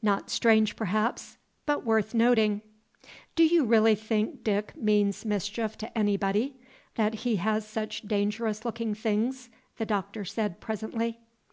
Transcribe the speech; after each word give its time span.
Not 0.00 0.30
strange, 0.30 0.76
perhaps, 0.76 1.38
but 1.66 1.84
worth 1.84 2.14
noting. 2.14 2.62
"Do 3.34 3.42
you 3.44 3.64
really 3.64 3.96
think 3.96 4.44
Dick 4.44 4.76
means 4.76 5.24
mischief 5.24 5.76
to 5.78 5.98
anybody, 5.98 6.54
that 6.94 7.14
he 7.26 7.34
has 7.42 7.66
such 7.66 8.02
dangerous 8.02 8.64
looking 8.64 8.94
things?" 8.94 9.50
the 9.78 9.84
Doctor 9.86 10.24
said, 10.24 10.60
presently. 10.60 11.18